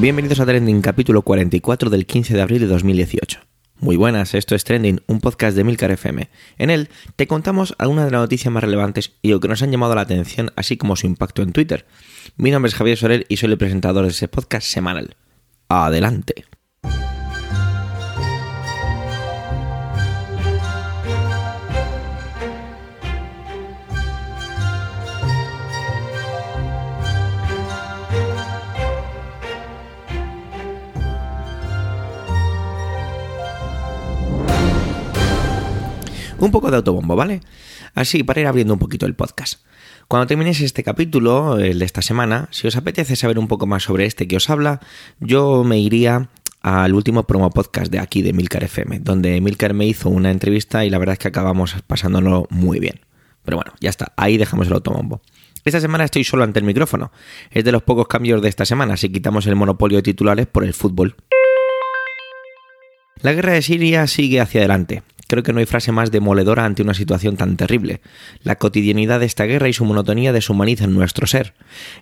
Bienvenidos 0.00 0.38
a 0.38 0.46
Trending, 0.46 0.80
capítulo 0.80 1.22
44 1.22 1.90
del 1.90 2.06
15 2.06 2.32
de 2.32 2.40
abril 2.40 2.60
de 2.60 2.68
2018. 2.68 3.40
Muy 3.80 3.96
buenas, 3.96 4.32
esto 4.34 4.54
es 4.54 4.62
Trending, 4.62 5.00
un 5.08 5.20
podcast 5.20 5.56
de 5.56 5.64
Milcar 5.64 5.90
FM. 5.90 6.28
En 6.56 6.70
él 6.70 6.88
te 7.16 7.26
contamos 7.26 7.74
algunas 7.78 8.04
de 8.04 8.12
las 8.12 8.20
noticias 8.20 8.52
más 8.52 8.62
relevantes 8.62 9.14
y 9.22 9.30
lo 9.30 9.40
que 9.40 9.48
nos 9.48 9.60
han 9.60 9.72
llamado 9.72 9.96
la 9.96 10.02
atención, 10.02 10.52
así 10.54 10.76
como 10.76 10.94
su 10.94 11.08
impacto 11.08 11.42
en 11.42 11.52
Twitter. 11.52 11.84
Mi 12.36 12.52
nombre 12.52 12.68
es 12.68 12.76
Javier 12.76 12.96
Soler 12.96 13.26
y 13.28 13.38
soy 13.38 13.50
el 13.50 13.58
presentador 13.58 14.04
de 14.04 14.10
ese 14.10 14.28
podcast 14.28 14.68
semanal. 14.68 15.16
Adelante. 15.68 16.44
Un 36.38 36.50
poco 36.50 36.70
de 36.70 36.76
autobombo, 36.76 37.16
¿vale? 37.16 37.40
Así, 37.94 38.22
para 38.22 38.40
ir 38.40 38.46
abriendo 38.46 38.74
un 38.74 38.78
poquito 38.78 39.06
el 39.06 39.14
podcast. 39.14 39.60
Cuando 40.06 40.26
termines 40.26 40.60
este 40.60 40.82
capítulo, 40.82 41.58
el 41.58 41.78
de 41.78 41.84
esta 41.84 42.00
semana, 42.00 42.48
si 42.50 42.66
os 42.66 42.76
apetece 42.76 43.16
saber 43.16 43.38
un 43.38 43.48
poco 43.48 43.66
más 43.66 43.82
sobre 43.82 44.06
este 44.06 44.26
que 44.26 44.36
os 44.36 44.48
habla, 44.48 44.80
yo 45.20 45.64
me 45.64 45.78
iría 45.78 46.30
al 46.62 46.94
último 46.94 47.24
promo 47.24 47.50
podcast 47.50 47.92
de 47.92 47.98
aquí 47.98 48.22
de 48.22 48.32
Milcar 48.32 48.64
FM, 48.64 49.00
donde 49.00 49.40
Milcar 49.40 49.74
me 49.74 49.86
hizo 49.86 50.08
una 50.08 50.30
entrevista 50.30 50.84
y 50.84 50.90
la 50.90 50.98
verdad 50.98 51.14
es 51.14 51.18
que 51.18 51.28
acabamos 51.28 51.76
pasándolo 51.86 52.46
muy 52.50 52.80
bien. 52.80 53.00
Pero 53.44 53.58
bueno, 53.58 53.72
ya 53.80 53.90
está, 53.90 54.12
ahí 54.16 54.38
dejamos 54.38 54.66
el 54.66 54.74
automombo. 54.74 55.20
Esta 55.64 55.80
semana 55.80 56.04
estoy 56.04 56.24
solo 56.24 56.44
ante 56.44 56.58
el 56.58 56.64
micrófono. 56.64 57.12
Es 57.50 57.64
de 57.64 57.72
los 57.72 57.82
pocos 57.82 58.08
cambios 58.08 58.40
de 58.40 58.48
esta 58.48 58.64
semana, 58.64 58.96
si 58.96 59.10
quitamos 59.10 59.46
el 59.46 59.56
monopolio 59.56 59.98
de 59.98 60.02
titulares 60.02 60.46
por 60.46 60.64
el 60.64 60.72
fútbol. 60.72 61.16
La 63.20 63.32
guerra 63.32 63.52
de 63.52 63.62
Siria 63.62 64.06
sigue 64.06 64.40
hacia 64.40 64.60
adelante. 64.60 65.02
Creo 65.28 65.42
que 65.42 65.52
no 65.52 65.60
hay 65.60 65.66
frase 65.66 65.92
más 65.92 66.10
demoledora 66.10 66.64
ante 66.64 66.82
una 66.82 66.94
situación 66.94 67.36
tan 67.36 67.58
terrible. 67.58 68.00
La 68.42 68.56
cotidianidad 68.56 69.20
de 69.20 69.26
esta 69.26 69.44
guerra 69.44 69.68
y 69.68 69.74
su 69.74 69.84
monotonía 69.84 70.32
deshumanizan 70.32 70.94
nuestro 70.94 71.26
ser. 71.26 71.52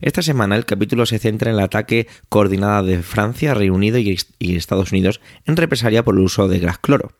Esta 0.01 0.23
semana 0.23 0.55
el 0.55 0.65
capítulo 0.65 1.07
se 1.07 1.19
centra 1.19 1.51
en 1.51 1.57
el 1.57 1.65
ataque 1.65 2.07
coordinado 2.29 2.87
de 2.87 3.03
Francia, 3.03 3.53
Reino 3.53 3.75
Unido 3.75 3.99
y, 3.99 4.17
Estados 4.39 4.93
Unidos 4.93 5.21
en 5.45 5.57
represalia 5.57 6.05
por 6.05 6.15
el 6.15 6.21
uso 6.21 6.47
de 6.47 6.61
gas 6.61 6.79
cloro. 6.79 7.15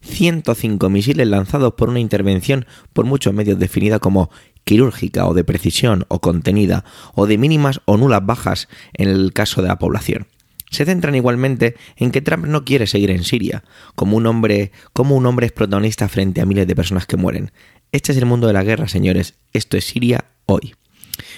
105 0.00 0.88
misiles 0.90 1.28
lanzados 1.28 1.74
por 1.74 1.88
una 1.88 2.00
intervención 2.00 2.66
por 2.92 3.04
muchos 3.04 3.32
medios 3.32 3.60
definida 3.60 4.00
como 4.00 4.30
quirúrgica 4.64 5.26
o 5.26 5.34
de 5.34 5.44
precisión 5.44 6.04
o 6.08 6.20
contenida 6.20 6.84
o 7.14 7.28
de 7.28 7.38
mínimas 7.38 7.80
o 7.84 7.96
nulas 7.96 8.26
bajas 8.26 8.68
en 8.92 9.08
el 9.08 9.32
caso 9.32 9.62
de 9.62 9.68
la 9.68 9.78
población 9.78 10.26
se 10.70 10.84
centran 10.84 11.14
igualmente 11.14 11.76
en 11.96 12.10
que 12.10 12.20
Trump 12.20 12.46
no 12.46 12.64
quiere 12.64 12.86
seguir 12.86 13.10
en 13.10 13.24
Siria, 13.24 13.64
como 13.94 14.16
un 14.16 14.26
hombre, 14.26 14.72
como 14.92 15.16
un 15.16 15.26
hombre 15.26 15.46
es 15.46 15.52
protagonista 15.52 16.08
frente 16.08 16.40
a 16.40 16.46
miles 16.46 16.66
de 16.66 16.76
personas 16.76 17.06
que 17.06 17.16
mueren. 17.16 17.52
Este 17.92 18.12
es 18.12 18.18
el 18.18 18.26
mundo 18.26 18.46
de 18.46 18.52
la 18.52 18.64
guerra, 18.64 18.88
señores. 18.88 19.34
Esto 19.52 19.76
es 19.76 19.84
Siria 19.84 20.24
hoy. 20.46 20.74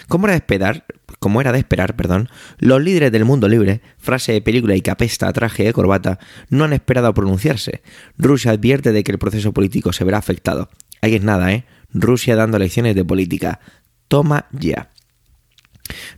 Como 0.08 0.26
era 0.26 0.32
de 0.32 0.38
esperar, 0.38 0.84
como 1.18 1.40
era 1.40 1.52
de 1.52 1.58
esperar, 1.58 1.96
perdón, 1.96 2.28
los 2.58 2.82
líderes 2.82 3.12
del 3.12 3.24
mundo 3.24 3.48
libre, 3.48 3.80
frase 3.98 4.32
de 4.32 4.42
película 4.42 4.74
y 4.74 4.80
que 4.80 4.90
apesta 4.90 5.28
a 5.28 5.32
traje 5.32 5.64
de 5.64 5.72
corbata, 5.72 6.18
no 6.48 6.64
han 6.64 6.72
esperado 6.72 7.06
a 7.06 7.14
pronunciarse. 7.14 7.82
Rusia 8.18 8.52
advierte 8.52 8.92
de 8.92 9.04
que 9.04 9.12
el 9.12 9.18
proceso 9.18 9.52
político 9.52 9.92
se 9.92 10.04
verá 10.04 10.18
afectado. 10.18 10.70
Ahí 11.00 11.14
es 11.14 11.22
nada, 11.22 11.52
¿eh? 11.52 11.64
Rusia 11.92 12.36
dando 12.36 12.58
lecciones 12.58 12.94
de 12.94 13.04
política. 13.04 13.60
Toma 14.08 14.46
ya. 14.52 14.89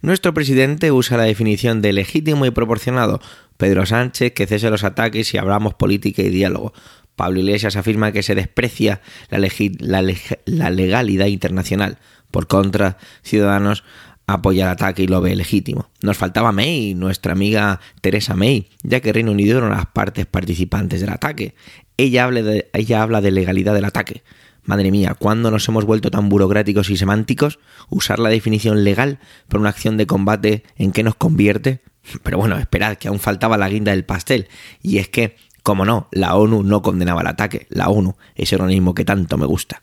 Nuestro 0.00 0.34
presidente 0.34 0.92
usa 0.92 1.16
la 1.16 1.24
definición 1.24 1.82
de 1.82 1.92
legítimo 1.92 2.46
y 2.46 2.50
proporcionado. 2.50 3.20
Pedro 3.56 3.86
Sánchez 3.86 4.32
que 4.32 4.46
cese 4.46 4.70
los 4.70 4.84
ataques 4.84 5.32
y 5.34 5.38
hablamos 5.38 5.74
política 5.74 6.22
y 6.22 6.30
diálogo. 6.30 6.72
Pablo 7.16 7.40
Iglesias 7.40 7.76
afirma 7.76 8.12
que 8.12 8.22
se 8.22 8.34
desprecia 8.34 9.00
la, 9.30 10.70
legalidad 10.70 11.26
internacional. 11.26 11.98
Por 12.30 12.46
contra, 12.46 12.96
Ciudadanos 13.22 13.84
apoya 14.26 14.64
el 14.64 14.70
ataque 14.70 15.02
y 15.02 15.06
lo 15.06 15.20
ve 15.20 15.36
legítimo. 15.36 15.90
Nos 16.00 16.16
faltaba 16.16 16.52
May, 16.52 16.94
nuestra 16.94 17.32
amiga 17.32 17.80
Teresa 18.00 18.34
May, 18.34 18.68
ya 18.82 19.00
que 19.00 19.12
Reino 19.12 19.32
Unido 19.32 19.58
eran 19.58 19.70
las 19.70 19.86
partes 19.86 20.26
participantes 20.26 21.00
del 21.00 21.10
ataque. 21.10 21.54
Ella 21.96 22.28
ella 22.72 23.02
habla 23.02 23.20
de 23.20 23.30
legalidad 23.30 23.74
del 23.74 23.84
ataque. 23.84 24.22
Madre 24.64 24.92
mía, 24.92 25.16
¿cuándo 25.18 25.50
nos 25.50 25.68
hemos 25.68 25.84
vuelto 25.84 26.10
tan 26.10 26.28
burocráticos 26.28 26.88
y 26.90 26.96
semánticos? 26.96 27.58
Usar 27.90 28.20
la 28.20 28.28
definición 28.28 28.84
legal 28.84 29.18
para 29.48 29.60
una 29.60 29.70
acción 29.70 29.96
de 29.96 30.06
combate 30.06 30.62
en 30.76 30.92
qué 30.92 31.02
nos 31.02 31.16
convierte. 31.16 31.80
Pero 32.22 32.38
bueno, 32.38 32.56
esperad, 32.58 32.96
que 32.96 33.08
aún 33.08 33.18
faltaba 33.18 33.58
la 33.58 33.68
guinda 33.68 33.90
del 33.90 34.04
pastel. 34.04 34.48
Y 34.80 34.98
es 34.98 35.08
que, 35.08 35.36
como 35.64 35.84
no, 35.84 36.08
la 36.12 36.36
ONU 36.36 36.62
no 36.62 36.80
condenaba 36.80 37.22
el 37.22 37.26
ataque. 37.26 37.66
La 37.70 37.88
ONU, 37.88 38.16
ese 38.36 38.54
organismo 38.54 38.94
que 38.94 39.04
tanto 39.04 39.36
me 39.36 39.46
gusta. 39.46 39.82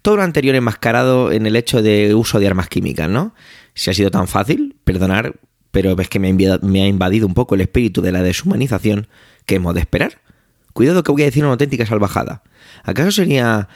Todo 0.00 0.16
lo 0.16 0.22
anterior 0.22 0.54
enmascarado 0.54 1.32
en 1.32 1.46
el 1.46 1.56
hecho 1.56 1.82
de 1.82 2.14
uso 2.14 2.38
de 2.38 2.46
armas 2.46 2.68
químicas, 2.68 3.08
¿no? 3.08 3.34
Si 3.74 3.90
ha 3.90 3.94
sido 3.94 4.10
tan 4.10 4.28
fácil, 4.28 4.76
perdonar, 4.84 5.34
pero 5.72 5.98
es 6.00 6.08
que 6.08 6.20
me 6.20 6.82
ha 6.82 6.86
invadido 6.86 7.26
un 7.26 7.34
poco 7.34 7.56
el 7.56 7.60
espíritu 7.62 8.00
de 8.00 8.12
la 8.12 8.22
deshumanización 8.22 9.08
que 9.44 9.56
hemos 9.56 9.74
de 9.74 9.80
esperar. 9.80 10.21
Cuidado 10.72 11.02
que 11.02 11.12
voy 11.12 11.22
a 11.22 11.26
decir 11.26 11.44
una 11.44 11.52
auténtica 11.52 11.86
salvajada. 11.86 12.42
¿Acaso 12.82 13.10
sería 13.10 13.68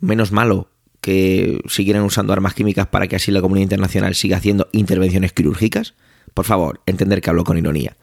menos 0.00 0.32
malo 0.32 0.70
que 1.00 1.60
siguieran 1.68 2.02
usando 2.02 2.32
armas 2.32 2.54
químicas 2.54 2.86
para 2.86 3.06
que 3.08 3.16
así 3.16 3.30
la 3.30 3.40
comunidad 3.40 3.64
internacional 3.64 4.14
siga 4.14 4.36
haciendo 4.36 4.68
intervenciones 4.72 5.32
quirúrgicas? 5.32 5.94
Por 6.32 6.44
favor, 6.44 6.80
entender 6.86 7.20
que 7.20 7.30
hablo 7.30 7.44
con 7.44 7.58
ironía. 7.58 7.96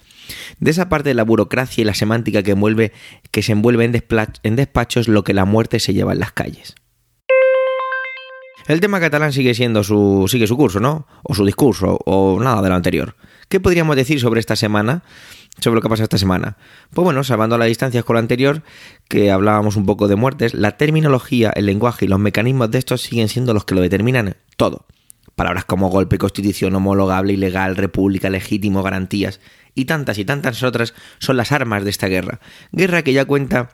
De 0.60 0.72
esa 0.72 0.90
parte 0.90 1.10
de 1.10 1.16
la 1.16 1.24
burocracia 1.24 1.82
y 1.82 1.86
la 1.86 1.94
semántica 1.94 2.44
que, 2.44 2.52
envuelve, 2.52 2.94
que 3.32 3.42
se 3.42 3.52
envuelve 3.52 3.86
en, 3.86 4.04
en 4.44 4.56
despachos 4.56 5.08
lo 5.08 5.24
que 5.24 5.34
la 5.34 5.46
muerte 5.46 5.80
se 5.80 5.94
lleva 5.94 6.14
en 6.14 6.20
las 6.20 6.32
calles. 6.32 6.76
El 8.68 8.80
tema 8.80 9.00
catalán 9.00 9.34
sigue 9.34 9.54
siendo 9.54 9.84
su 9.84 10.28
sigue 10.30 10.48
su 10.48 10.56
curso, 10.56 10.80
¿no? 10.80 11.08
O 11.24 11.34
su 11.34 11.46
discurso 11.46 12.00
o 12.06 12.40
nada 12.40 12.62
de 12.62 12.70
lo 12.70 12.76
anterior. 12.76 13.16
¿Qué 13.52 13.60
podríamos 13.60 13.98
decir 13.98 14.22
sobre 14.22 14.40
esta 14.40 14.56
semana? 14.56 15.04
sobre 15.60 15.76
lo 15.76 15.82
que 15.82 15.88
ha 15.88 15.90
pasado 15.90 16.06
esta 16.06 16.18
semana. 16.18 16.56
Pues 16.94 17.04
bueno, 17.04 17.26
salvando 17.26 17.58
las 17.58 17.68
distancias 17.68 18.06
con 18.06 18.14
lo 18.14 18.22
anterior, 18.22 18.64
que 19.10 19.30
hablábamos 19.32 19.76
un 19.76 19.86
poco 19.86 20.08
de 20.08 20.16
muertes, 20.16 20.54
la 20.54 20.78
terminología, 20.78 21.52
el 21.54 21.66
lenguaje 21.66 22.06
y 22.06 22.08
los 22.08 22.20
mecanismos 22.20 22.72
de 22.72 22.80
estos 22.80 23.02
siguen 23.02 23.28
siendo 23.28 23.54
los 23.54 23.66
que 23.66 23.76
lo 23.76 23.82
determinan 23.82 24.38
todo. 24.56 24.86
Palabras 25.36 25.66
como 25.66 25.90
golpe, 25.90 26.18
constitución, 26.18 26.74
homologable, 26.74 27.34
ilegal, 27.34 27.76
república, 27.76 28.30
legítimo, 28.30 28.82
garantías 28.82 29.42
y 29.76 29.84
tantas 29.84 30.18
y 30.18 30.24
tantas 30.24 30.64
otras 30.64 30.94
son 31.20 31.36
las 31.36 31.52
armas 31.52 31.84
de 31.84 31.90
esta 31.90 32.08
guerra. 32.08 32.40
Guerra 32.72 33.02
que 33.02 33.12
ya 33.12 33.26
cuenta 33.26 33.72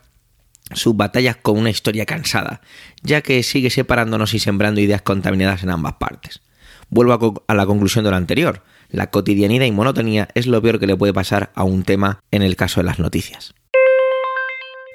sus 0.73 0.97
batallas 0.97 1.37
con 1.37 1.59
una 1.59 1.69
historia 1.69 2.07
cansada, 2.07 2.61
ya 3.03 3.21
que 3.21 3.43
sigue 3.43 3.69
separándonos 3.69 4.33
y 4.33 4.39
sembrando 4.39 4.81
ideas 4.81 5.03
contaminadas 5.03 5.61
en 5.61 5.69
ambas 5.69 5.93
partes. 5.99 6.41
Vuelvo 6.89 7.43
a, 7.47 7.53
la 7.53 7.65
conclusión 7.65 8.05
de 8.05 8.11
lo 8.11 8.17
anterior. 8.17 8.63
La 8.89 9.09
cotidianidad 9.09 9.65
y 9.65 9.71
monotonía 9.71 10.29
es 10.33 10.47
lo 10.47 10.61
peor 10.61 10.79
que 10.79 10.87
le 10.87 10.95
puede 10.95 11.13
pasar 11.13 11.51
a 11.55 11.63
un 11.63 11.83
tema 11.83 12.19
en 12.31 12.41
el 12.41 12.55
caso 12.55 12.79
de 12.79 12.85
las 12.85 12.99
noticias. 12.99 13.53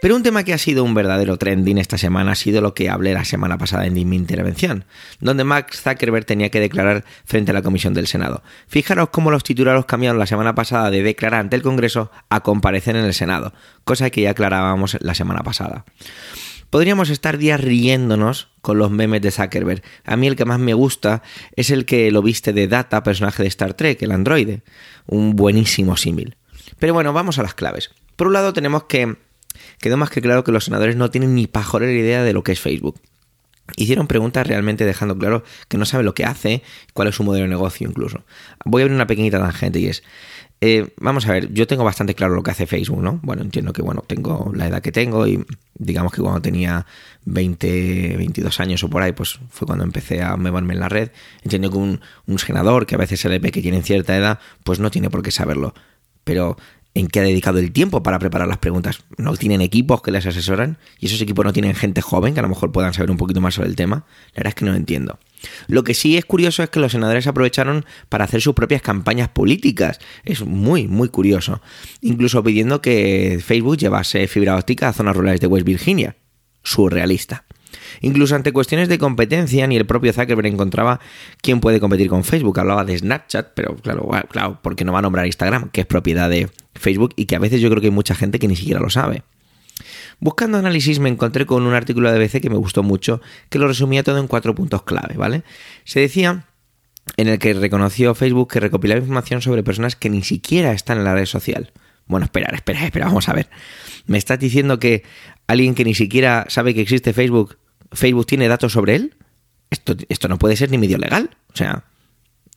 Pero 0.02 0.16
un 0.16 0.24
tema 0.24 0.42
que 0.42 0.52
ha 0.52 0.58
sido 0.58 0.82
un 0.82 0.94
verdadero 0.94 1.36
trending 1.36 1.78
esta 1.78 1.96
semana 1.96 2.32
ha 2.32 2.34
sido 2.34 2.60
lo 2.60 2.74
que 2.74 2.90
hablé 2.90 3.14
la 3.14 3.24
semana 3.24 3.56
pasada 3.56 3.86
en 3.86 3.94
mi 3.94 4.16
intervención, 4.16 4.84
donde 5.20 5.44
Max 5.44 5.80
Zuckerberg 5.80 6.24
tenía 6.24 6.50
que 6.50 6.58
declarar 6.58 7.04
frente 7.24 7.52
a 7.52 7.54
la 7.54 7.62
Comisión 7.62 7.94
del 7.94 8.08
Senado. 8.08 8.42
Fijaros 8.66 9.10
cómo 9.10 9.30
los 9.30 9.44
titulares 9.44 9.84
cambiaron 9.84 10.18
la 10.18 10.26
semana 10.26 10.56
pasada 10.56 10.90
de 10.90 11.04
declarar 11.04 11.38
ante 11.38 11.54
el 11.54 11.62
Congreso 11.62 12.10
a 12.30 12.40
comparecer 12.40 12.96
en 12.96 13.04
el 13.04 13.14
Senado, 13.14 13.52
cosa 13.84 14.10
que 14.10 14.22
ya 14.22 14.30
aclarábamos 14.30 14.98
la 15.00 15.14
semana 15.14 15.44
pasada. 15.44 15.84
Podríamos 16.72 17.10
estar 17.10 17.36
días 17.36 17.60
riéndonos 17.60 18.48
con 18.62 18.78
los 18.78 18.90
memes 18.90 19.20
de 19.20 19.30
Zuckerberg. 19.30 19.82
A 20.06 20.16
mí 20.16 20.26
el 20.26 20.36
que 20.36 20.46
más 20.46 20.58
me 20.58 20.72
gusta 20.72 21.22
es 21.54 21.68
el 21.68 21.84
que 21.84 22.10
lo 22.10 22.22
viste 22.22 22.54
de 22.54 22.66
Data, 22.66 23.02
personaje 23.02 23.42
de 23.42 23.50
Star 23.50 23.74
Trek, 23.74 24.00
el 24.00 24.10
androide. 24.10 24.62
Un 25.06 25.36
buenísimo 25.36 25.98
símil. 25.98 26.34
Pero 26.78 26.94
bueno, 26.94 27.12
vamos 27.12 27.38
a 27.38 27.42
las 27.42 27.52
claves. 27.52 27.90
Por 28.16 28.28
un 28.28 28.32
lado 28.32 28.54
tenemos 28.54 28.84
que... 28.84 29.18
Quedó 29.80 29.98
más 29.98 30.08
que 30.08 30.22
claro 30.22 30.44
que 30.44 30.52
los 30.52 30.64
senadores 30.64 30.96
no 30.96 31.10
tienen 31.10 31.34
ni 31.34 31.46
pajolera 31.46 31.92
idea 31.92 32.22
de 32.22 32.32
lo 32.32 32.42
que 32.42 32.52
es 32.52 32.60
Facebook. 32.60 32.98
Hicieron 33.76 34.06
preguntas 34.06 34.46
realmente 34.46 34.84
dejando 34.84 35.16
claro 35.16 35.44
que 35.68 35.78
no 35.78 35.84
saben 35.84 36.04
lo 36.04 36.14
que 36.14 36.24
hace, 36.24 36.62
cuál 36.94 37.08
es 37.08 37.14
su 37.14 37.24
modelo 37.24 37.44
de 37.44 37.50
negocio 37.50 37.88
incluso. 37.88 38.24
Voy 38.64 38.82
a 38.82 38.84
abrir 38.84 38.94
una 38.94 39.06
pequeñita 39.06 39.38
tangente 39.38 39.78
y 39.78 39.86
es, 39.86 40.02
eh, 40.64 40.94
vamos 41.00 41.26
a 41.26 41.32
ver, 41.32 41.52
yo 41.52 41.66
tengo 41.66 41.82
bastante 41.82 42.14
claro 42.14 42.36
lo 42.36 42.44
que 42.44 42.52
hace 42.52 42.68
Facebook, 42.68 43.02
¿no? 43.02 43.18
Bueno, 43.24 43.42
entiendo 43.42 43.72
que, 43.72 43.82
bueno, 43.82 44.04
tengo 44.06 44.52
la 44.54 44.68
edad 44.68 44.80
que 44.80 44.92
tengo 44.92 45.26
y 45.26 45.44
digamos 45.74 46.12
que 46.12 46.22
cuando 46.22 46.40
tenía 46.40 46.86
20, 47.24 48.16
22 48.16 48.60
años 48.60 48.84
o 48.84 48.88
por 48.88 49.02
ahí, 49.02 49.10
pues 49.10 49.40
fue 49.50 49.66
cuando 49.66 49.82
empecé 49.82 50.22
a 50.22 50.36
moverme 50.36 50.74
en 50.74 50.78
la 50.80 50.88
red. 50.88 51.10
Entiendo 51.42 51.68
que 51.68 51.78
un, 51.78 52.00
senador 52.38 52.86
que 52.86 52.94
a 52.94 52.98
veces 52.98 53.18
se 53.18 53.28
le 53.28 53.40
ve 53.40 53.50
que 53.50 53.60
tiene 53.60 53.82
cierta 53.82 54.16
edad, 54.16 54.38
pues 54.62 54.78
no 54.78 54.92
tiene 54.92 55.10
por 55.10 55.22
qué 55.22 55.32
saberlo. 55.32 55.74
Pero 56.22 56.56
en 56.94 57.08
qué 57.08 57.20
ha 57.20 57.22
dedicado 57.22 57.58
el 57.58 57.72
tiempo 57.72 58.02
para 58.02 58.18
preparar 58.18 58.48
las 58.48 58.58
preguntas. 58.58 59.02
No 59.16 59.36
tienen 59.36 59.60
equipos 59.60 60.02
que 60.02 60.10
les 60.10 60.26
asesoran 60.26 60.78
y 60.98 61.06
esos 61.06 61.20
equipos 61.20 61.44
no 61.44 61.52
tienen 61.52 61.74
gente 61.74 62.02
joven 62.02 62.34
que 62.34 62.40
a 62.40 62.42
lo 62.42 62.48
mejor 62.48 62.72
puedan 62.72 62.92
saber 62.92 63.10
un 63.10 63.16
poquito 63.16 63.40
más 63.40 63.54
sobre 63.54 63.68
el 63.68 63.76
tema. 63.76 64.04
La 64.34 64.40
verdad 64.40 64.48
es 64.48 64.54
que 64.54 64.64
no 64.64 64.72
lo 64.72 64.76
entiendo. 64.76 65.18
Lo 65.66 65.84
que 65.84 65.94
sí 65.94 66.16
es 66.16 66.24
curioso 66.24 66.62
es 66.62 66.70
que 66.70 66.80
los 66.80 66.92
senadores 66.92 67.26
aprovecharon 67.26 67.84
para 68.08 68.24
hacer 68.24 68.40
sus 68.40 68.54
propias 68.54 68.82
campañas 68.82 69.28
políticas. 69.28 69.98
Es 70.24 70.44
muy, 70.44 70.86
muy 70.86 71.08
curioso. 71.08 71.62
Incluso 72.00 72.42
pidiendo 72.44 72.80
que 72.80 73.40
Facebook 73.44 73.78
llevase 73.78 74.28
fibra 74.28 74.56
óptica 74.56 74.88
a 74.88 74.92
zonas 74.92 75.16
rurales 75.16 75.40
de 75.40 75.46
West 75.46 75.66
Virginia. 75.66 76.16
Surrealista. 76.62 77.44
Incluso 78.00 78.34
ante 78.34 78.52
cuestiones 78.52 78.88
de 78.88 78.98
competencia, 78.98 79.66
ni 79.66 79.76
el 79.76 79.86
propio 79.86 80.12
Zuckerberg 80.12 80.46
encontraba 80.46 81.00
quién 81.40 81.60
puede 81.60 81.80
competir 81.80 82.08
con 82.08 82.24
Facebook. 82.24 82.58
Hablaba 82.58 82.84
de 82.84 82.98
Snapchat, 82.98 83.52
pero 83.54 83.76
claro, 83.76 84.08
claro, 84.28 84.58
porque 84.62 84.84
no 84.84 84.92
va 84.92 85.00
a 85.00 85.02
nombrar 85.02 85.26
Instagram, 85.26 85.70
que 85.70 85.82
es 85.82 85.86
propiedad 85.86 86.28
de 86.30 86.48
Facebook 86.74 87.12
y 87.16 87.26
que 87.26 87.36
a 87.36 87.38
veces 87.38 87.60
yo 87.60 87.68
creo 87.70 87.80
que 87.80 87.88
hay 87.88 87.92
mucha 87.92 88.14
gente 88.14 88.38
que 88.38 88.48
ni 88.48 88.56
siquiera 88.56 88.80
lo 88.80 88.90
sabe. 88.90 89.22
Buscando 90.20 90.58
análisis 90.58 91.00
me 91.00 91.08
encontré 91.08 91.46
con 91.46 91.64
un 91.64 91.74
artículo 91.74 92.12
de 92.12 92.18
BBC 92.18 92.40
que 92.40 92.50
me 92.50 92.56
gustó 92.56 92.82
mucho, 92.82 93.20
que 93.48 93.58
lo 93.58 93.66
resumía 93.66 94.02
todo 94.02 94.18
en 94.18 94.28
cuatro 94.28 94.54
puntos 94.54 94.82
clave, 94.82 95.16
¿vale? 95.16 95.42
Se 95.84 96.00
decía 96.00 96.46
en 97.16 97.28
el 97.28 97.38
que 97.38 97.52
reconoció 97.54 98.14
Facebook 98.14 98.52
que 98.52 98.60
recopilaba 98.60 99.00
información 99.00 99.42
sobre 99.42 99.62
personas 99.62 99.96
que 99.96 100.10
ni 100.10 100.22
siquiera 100.22 100.72
están 100.72 100.98
en 100.98 101.04
la 101.04 101.14
red 101.14 101.26
social. 101.26 101.72
Bueno, 102.06 102.24
espera, 102.24 102.54
espera, 102.54 102.84
espera, 102.84 103.06
vamos 103.06 103.28
a 103.28 103.32
ver. 103.32 103.48
¿Me 104.06 104.18
estás 104.18 104.38
diciendo 104.38 104.78
que 104.78 105.02
alguien 105.46 105.74
que 105.74 105.84
ni 105.84 105.94
siquiera 105.94 106.46
sabe 106.48 106.74
que 106.74 106.82
existe 106.82 107.12
Facebook 107.12 107.58
Facebook 107.92 108.26
tiene 108.26 108.48
datos 108.48 108.72
sobre 108.72 108.96
él, 108.96 109.14
esto, 109.70 109.94
esto 110.08 110.28
no 110.28 110.38
puede 110.38 110.56
ser 110.56 110.70
ni 110.70 110.78
medio 110.78 110.98
legal. 110.98 111.30
O 111.52 111.56
sea, 111.56 111.84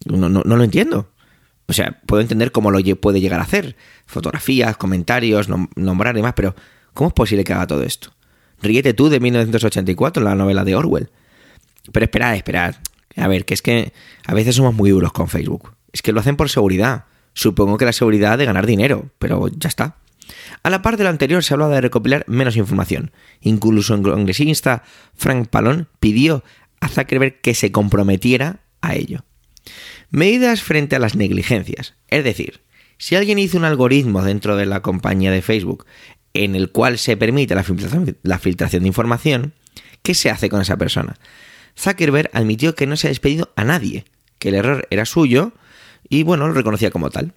no, 0.06 0.30
no, 0.30 0.44
lo 0.44 0.64
entiendo. 0.64 1.10
O 1.68 1.74
sea, 1.74 2.00
puedo 2.06 2.22
entender 2.22 2.52
cómo 2.52 2.72
lo 2.72 2.80
puede 2.98 3.22
llegar 3.22 3.40
a 3.40 3.44
hacer. 3.44 3.76
Fotografías, 4.06 4.78
comentarios, 4.78 5.48
nombrar 5.76 6.16
y 6.16 6.18
demás, 6.18 6.34
pero 6.36 6.56
¿cómo 6.94 7.08
es 7.08 7.14
posible 7.14 7.44
que 7.44 7.54
haga 7.54 7.68
todo 7.68 7.84
esto? 7.84 8.12
Ríete 8.62 8.94
tú 8.94 9.10
de 9.10 9.20
1984, 9.20 10.24
la 10.24 10.36
novela 10.36 10.64
de 10.64 10.76
Orwell. 10.76 11.10
Pero 11.92 12.04
esperad, 12.04 12.36
esperad. 12.36 12.76
A 13.16 13.28
ver, 13.28 13.46
que 13.46 13.54
es 13.54 13.62
que 13.62 13.94
a 14.26 14.34
veces 14.34 14.56
somos 14.56 14.76
muy 14.76 14.90
duros 14.90 15.12
con 15.12 15.28
Facebook. 15.28 15.74
Es 15.94 16.02
que 16.02 16.12
lo 16.12 16.20
hacen 16.20 16.36
por 16.36 16.50
seguridad. 16.50 17.06
Supongo 17.34 17.78
que 17.78 17.86
la 17.86 17.94
seguridad 17.94 18.38
de 18.38 18.46
ganar 18.46 18.66
dinero, 18.66 19.10
pero 19.20 19.48
ya 19.48 19.70
está. 19.70 19.98
A 20.64 20.70
la 20.70 20.82
par 20.82 20.98
de 20.98 21.04
lo 21.04 21.10
anterior 21.10 21.44
se 21.44 21.54
hablaba 21.54 21.76
de 21.76 21.82
recopilar 21.82 22.26
menos 22.28 22.58
información. 22.58 23.12
Incluso 23.42 23.94
el 23.94 24.02
congresista 24.02 24.84
Frank 25.16 25.48
Palón 25.50 25.90
pidió 26.00 26.44
a 26.80 26.88
Zuckerberg 26.88 27.42
que 27.42 27.54
se 27.54 27.72
comprometiera 27.72 28.62
a 28.82 28.96
ello. 28.96 29.26
Medidas 30.10 30.62
frente 30.62 30.96
a 30.96 31.00
las 31.00 31.16
negligencias. 31.16 31.96
Es 32.08 32.24
decir, 32.24 32.62
si 32.98 33.16
alguien 33.16 33.40
hizo 33.40 33.58
un 33.58 33.66
algoritmo 33.66 34.22
dentro 34.22 34.56
de 34.56 34.66
la 34.66 34.82
compañía 34.82 35.32
de 35.32 35.42
Facebook 35.42 35.86
en 36.34 36.56
el 36.56 36.72
cual 36.72 36.98
se 36.98 37.18
permite 37.18 37.56
la 37.56 37.64
filtración, 37.64 38.18
la 38.24 38.40
filtración 38.40 38.84
de 38.84 38.88
información, 38.88 39.54
¿qué 40.04 40.14
se 40.14 40.30
hace 40.30 40.50
con 40.50 40.62
esa 40.62 40.78
persona? 40.78 41.18
Zuckerberg 41.78 42.30
admitió 42.34 42.76
que 42.76 42.88
no 42.88 42.96
se 42.96 43.08
ha 43.08 43.10
despedido 43.10 43.52
a 43.56 43.64
nadie, 43.64 44.06
que 44.40 44.50
el 44.50 44.56
error 44.56 44.88
era 44.90 45.06
suyo 45.06 45.54
y 46.08 46.24
bueno, 46.24 46.48
lo 46.48 46.54
reconocía 46.54 46.92
como 46.92 47.10
tal. 47.10 47.34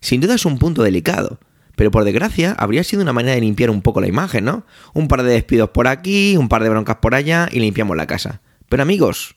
Sin 0.00 0.20
duda 0.20 0.34
es 0.34 0.44
un 0.44 0.58
punto 0.58 0.82
delicado, 0.82 1.40
pero 1.76 1.90
por 1.90 2.04
desgracia, 2.04 2.52
habría 2.58 2.82
sido 2.82 3.02
una 3.02 3.12
manera 3.12 3.34
de 3.34 3.42
limpiar 3.42 3.70
un 3.70 3.82
poco 3.82 4.00
la 4.00 4.08
imagen, 4.08 4.44
¿no? 4.44 4.66
Un 4.94 5.08
par 5.08 5.22
de 5.22 5.32
despidos 5.32 5.70
por 5.70 5.86
aquí, 5.86 6.36
un 6.36 6.48
par 6.48 6.62
de 6.62 6.70
broncas 6.70 6.96
por 6.96 7.14
allá 7.14 7.48
y 7.52 7.60
limpiamos 7.60 7.96
la 7.96 8.06
casa. 8.06 8.40
Pero 8.68 8.82
amigos, 8.82 9.36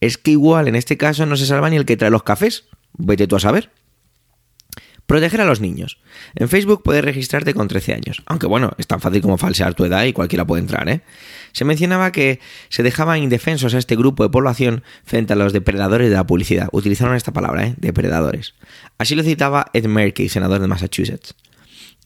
es 0.00 0.18
que 0.18 0.32
igual 0.32 0.68
en 0.68 0.76
este 0.76 0.96
caso 0.96 1.24
no 1.24 1.36
se 1.36 1.46
salva 1.46 1.70
ni 1.70 1.76
el 1.76 1.84
que 1.84 1.96
trae 1.96 2.10
los 2.10 2.24
cafés. 2.24 2.64
Vete 2.94 3.26
tú 3.26 3.36
a 3.36 3.40
saber. 3.40 3.70
Proteger 5.06 5.40
a 5.40 5.46
los 5.46 5.60
niños. 5.60 5.98
En 6.34 6.50
Facebook 6.50 6.82
puedes 6.82 7.02
registrarte 7.02 7.54
con 7.54 7.66
13 7.66 7.94
años, 7.94 8.22
aunque 8.26 8.46
bueno, 8.46 8.72
es 8.76 8.86
tan 8.86 9.00
fácil 9.00 9.22
como 9.22 9.38
falsear 9.38 9.72
tu 9.72 9.86
edad 9.86 10.04
y 10.04 10.12
cualquiera 10.12 10.46
puede 10.46 10.60
entrar, 10.60 10.86
¿eh? 10.90 11.00
Se 11.52 11.64
mencionaba 11.64 12.12
que 12.12 12.40
se 12.68 12.82
dejaban 12.82 13.22
indefensos 13.22 13.72
a 13.72 13.78
este 13.78 13.96
grupo 13.96 14.22
de 14.22 14.28
población 14.28 14.82
frente 15.04 15.32
a 15.32 15.36
los 15.36 15.54
depredadores 15.54 16.10
de 16.10 16.14
la 16.14 16.26
publicidad. 16.26 16.68
Utilizaron 16.72 17.16
esta 17.16 17.32
palabra, 17.32 17.68
¿eh? 17.68 17.74
Depredadores. 17.78 18.54
Así 18.98 19.14
lo 19.14 19.22
citaba 19.22 19.70
Ed 19.72 19.86
Merkey, 19.86 20.28
senador 20.28 20.60
de 20.60 20.66
Massachusetts. 20.66 21.34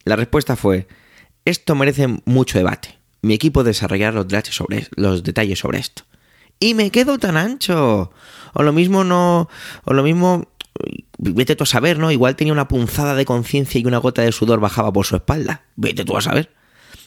La 0.05 0.17
respuesta 0.17 0.57
fue, 0.57 0.87
esto 1.45 1.75
merece 1.75 2.09
mucho 2.25 2.59
debate. 2.59 2.99
Mi 3.21 3.35
equipo 3.35 3.65
desarrollará 3.65 4.13
los 4.13 4.27
detalles 4.29 4.55
sobre, 4.55 4.87
los 4.97 5.23
detalles 5.23 5.59
sobre 5.59 5.79
esto. 5.79 6.05
Y 6.59 6.75
me 6.75 6.91
quedo 6.91 7.19
tan 7.19 7.37
ancho. 7.37 8.13
O 8.53 8.63
lo 8.63 8.73
mismo 8.73 9.05
no... 9.05 9.49
O 9.85 9.95
lo 9.95 10.03
mismo... 10.03 10.49
Vete 11.19 11.55
tú 11.55 11.65
a 11.65 11.67
saber, 11.67 11.99
¿no? 11.99 12.11
Igual 12.11 12.37
tenía 12.37 12.53
una 12.53 12.69
punzada 12.69 13.15
de 13.15 13.25
conciencia 13.25 13.81
y 13.81 13.85
una 13.85 13.99
gota 13.99 14.23
de 14.23 14.33
sudor 14.33 14.61
bajaba 14.61 14.93
por 14.93 15.07
su 15.07 15.17
espalda. 15.17 15.65
Vete 15.77 16.05
tú 16.05 16.17
a 16.17 16.21
saber. 16.21 16.51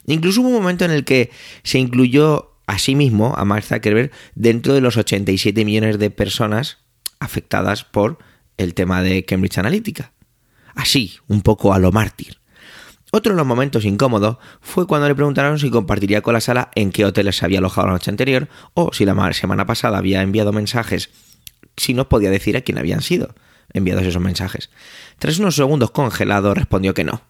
Incluso 0.07 0.41
hubo 0.41 0.49
un 0.49 0.55
momento 0.55 0.85
en 0.85 0.91
el 0.91 1.03
que 1.03 1.31
se 1.63 1.79
incluyó 1.79 2.53
a 2.67 2.79
sí 2.79 2.95
mismo, 2.95 3.33
a 3.35 3.45
Mark 3.45 3.63
Zuckerberg, 3.63 4.11
dentro 4.35 4.73
de 4.73 4.81
los 4.81 4.97
87 4.97 5.65
millones 5.65 5.99
de 5.99 6.11
personas 6.11 6.77
afectadas 7.19 7.83
por 7.83 8.19
el 8.57 8.73
tema 8.73 9.01
de 9.01 9.25
Cambridge 9.25 9.57
Analytica. 9.57 10.11
Así, 10.75 11.17
un 11.27 11.41
poco 11.41 11.73
a 11.73 11.79
lo 11.79 11.91
mártir. 11.91 12.37
Otro 13.15 13.31
de 13.31 13.37
los 13.37 13.47
momentos 13.47 13.85
incómodos 13.85 14.39
fue 14.59 14.87
cuando 14.87 15.07
le 15.07 15.15
preguntaron 15.15 15.57
si 15.57 15.69
compartiría 15.69 16.19
con 16.19 16.33
la 16.33 16.41
sala 16.41 16.69
en 16.75 16.91
qué 16.91 17.05
hoteles 17.05 17.37
se 17.37 17.45
había 17.45 17.59
alojado 17.59 17.87
la 17.87 17.93
noche 17.93 18.11
anterior 18.11 18.49
o 18.73 18.91
si 18.91 19.05
la 19.05 19.31
semana 19.31 19.65
pasada 19.65 19.99
había 19.99 20.21
enviado 20.21 20.51
mensajes, 20.51 21.11
si 21.77 21.93
nos 21.93 22.07
podía 22.07 22.29
decir 22.29 22.57
a 22.57 22.61
quién 22.61 22.77
habían 22.77 23.01
sido 23.01 23.33
enviados 23.71 24.03
esos 24.03 24.21
mensajes. 24.21 24.69
Tras 25.17 25.39
unos 25.39 25.55
segundos 25.55 25.91
congelado 25.91 26.53
respondió 26.53 26.93
que 26.93 27.05
no. 27.05 27.21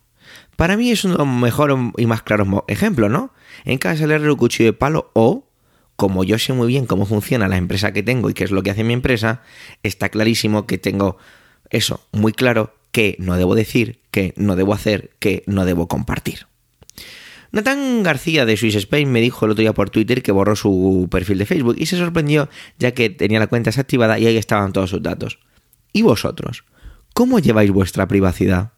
Para 0.56 0.76
mí 0.76 0.90
es 0.90 1.04
uno 1.04 1.18
de 1.18 1.20
los 1.20 1.28
mejores 1.28 1.78
y 1.98 2.08
más 2.08 2.24
claros 2.24 2.48
ejemplos, 2.68 3.12
¿no? 3.12 3.32
En 3.64 3.78
casa 3.78 4.08
le 4.08 4.16
el 4.16 4.38
cuchillo 4.38 4.72
de 4.72 4.74
palo 4.74 5.12
o, 5.14 5.48
como 5.96 6.24
yo 6.24 6.40
sé 6.40 6.54
muy 6.54 6.66
bien 6.66 6.88
cómo 6.88 7.06
funciona 7.06 7.48
la 7.48 7.58
empresa 7.58 7.94
que 7.94 8.02
tengo 8.02 8.32
y 8.32 8.34
qué 8.34 8.44
es 8.46 8.50
lo 8.50 8.64
que 8.64 8.72
hace 8.72 8.84
mi 8.84 8.94
empresa, 8.94 9.44
está 9.84 10.10
clarísimo 10.10 10.66
que 10.66 10.80
tengo 10.80 11.20
eso 11.70 12.02
muy 12.12 12.32
claro 12.32 12.74
que 12.92 13.18
no 13.20 13.36
debo 13.36 13.54
decir, 13.54 14.00
que 14.16 14.34
no 14.38 14.56
debo 14.56 14.74
hacer, 14.74 15.12
que 15.20 15.44
no 15.46 15.66
debo 15.66 15.90
compartir. 15.90 16.48
Nathan 17.52 18.02
García 18.02 18.46
de 18.46 18.56
Swiss 18.56 18.76
Spain 18.76 19.12
me 19.12 19.20
dijo 19.20 19.44
el 19.44 19.52
otro 19.52 19.60
día 19.60 19.74
por 19.74 19.90
Twitter 19.90 20.24
que 20.24 20.32
borró 20.32 20.56
su 20.56 21.10
perfil 21.12 21.38
de 21.38 21.46
Facebook 21.46 21.76
y 21.78 21.86
se 21.88 21.98
sorprendió 21.98 22.48
ya 22.80 22.94
que 22.94 23.10
tenía 23.10 23.40
la 23.40 23.48
cuenta 23.48 23.72
desactivada 23.72 24.18
y 24.18 24.26
ahí 24.26 24.38
estaban 24.38 24.72
todos 24.72 24.90
sus 24.90 25.04
datos. 25.04 25.40
¿Y 25.92 26.02
vosotros? 26.04 26.64
¿Cómo 27.14 27.40
lleváis 27.40 27.72
vuestra 27.72 28.08
privacidad? 28.08 28.72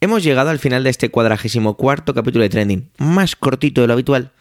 Hemos 0.00 0.22
llegado 0.24 0.48
al 0.48 0.58
final 0.58 0.84
de 0.84 0.90
este 0.90 1.10
cuadragésimo 1.10 1.76
cuarto 1.76 2.14
capítulo 2.14 2.44
de 2.44 2.48
Trending, 2.48 2.90
más 2.96 3.36
cortito 3.36 3.82
de 3.82 3.88
lo 3.88 3.92
habitual, 3.92 4.32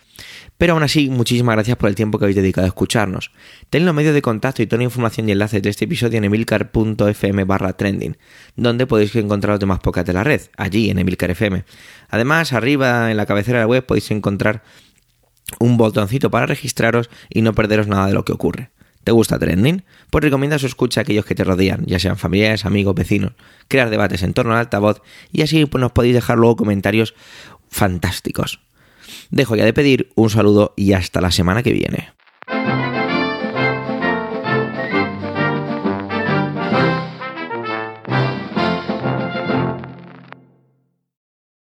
pero 0.57 0.73
aún 0.73 0.83
así, 0.83 1.09
muchísimas 1.09 1.55
gracias 1.55 1.77
por 1.77 1.89
el 1.89 1.95
tiempo 1.95 2.19
que 2.19 2.25
habéis 2.25 2.35
dedicado 2.35 2.65
a 2.65 2.67
escucharnos. 2.67 3.31
Tened 3.69 3.85
los 3.85 3.95
medios 3.95 4.13
de 4.13 4.21
contacto 4.21 4.61
y 4.61 4.67
toda 4.67 4.77
la 4.77 4.83
información 4.83 5.27
y 5.27 5.31
enlaces 5.31 5.61
de 5.61 5.69
este 5.69 5.85
episodio 5.85 6.17
en 6.17 6.25
emilcar.fm 6.25 7.43
barra 7.45 7.73
trending, 7.73 8.17
donde 8.55 8.87
podéis 8.87 9.15
encontrar 9.15 9.53
los 9.53 9.59
demás 9.59 9.79
podcasts 9.79 10.07
de 10.07 10.13
la 10.13 10.23
red, 10.23 10.41
allí 10.57 10.89
en 10.89 10.99
Emilcar 10.99 11.31
FM. 11.31 11.63
Además, 12.09 12.53
arriba 12.53 13.11
en 13.11 13.17
la 13.17 13.25
cabecera 13.25 13.59
de 13.59 13.63
la 13.63 13.67
web 13.67 13.85
podéis 13.85 14.11
encontrar 14.11 14.63
un 15.59 15.77
botoncito 15.77 16.31
para 16.31 16.45
registraros 16.45 17.09
y 17.29 17.41
no 17.41 17.53
perderos 17.53 17.87
nada 17.87 18.07
de 18.07 18.13
lo 18.13 18.25
que 18.25 18.33
ocurre. 18.33 18.71
¿Te 19.03 19.11
gusta 19.11 19.39
Trending? 19.39 19.83
Pues 20.11 20.23
recomienda 20.23 20.59
su 20.59 20.67
escucha 20.67 21.01
a 21.01 21.03
aquellos 21.03 21.25
que 21.25 21.33
te 21.33 21.43
rodean, 21.43 21.83
ya 21.85 21.97
sean 21.99 22.17
familiares, 22.17 22.65
amigos, 22.65 22.93
vecinos, 22.93 23.33
crear 23.67 23.89
debates 23.89 24.21
en 24.21 24.33
torno 24.33 24.53
al 24.53 24.59
altavoz 24.59 25.01
y 25.31 25.41
así 25.41 25.65
pues, 25.65 25.81
nos 25.81 25.91
podéis 25.91 26.13
dejar 26.13 26.37
luego 26.37 26.55
comentarios 26.55 27.15
fantásticos. 27.69 28.59
Dejo 29.29 29.55
ya 29.55 29.65
de 29.65 29.73
pedir 29.73 30.09
un 30.15 30.29
saludo 30.29 30.73
y 30.75 30.93
hasta 30.93 31.21
la 31.21 31.31
semana 31.31 31.63
que 31.63 31.73
viene. 31.73 32.09